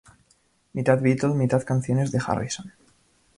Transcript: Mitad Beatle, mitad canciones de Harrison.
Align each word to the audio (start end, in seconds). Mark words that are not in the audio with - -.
Mitad 0.73 0.99
Beatle, 0.99 1.35
mitad 1.35 1.61
canciones 1.61 2.11
de 2.11 2.19
Harrison. 2.25 2.73